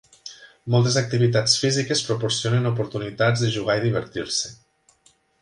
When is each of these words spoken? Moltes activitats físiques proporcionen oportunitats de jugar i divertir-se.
Moltes 0.75 0.95
activitats 1.01 1.57
físiques 1.65 2.01
proporcionen 2.07 2.65
oportunitats 2.71 3.45
de 3.45 3.51
jugar 3.59 3.77
i 3.83 3.87
divertir-se. 3.87 4.53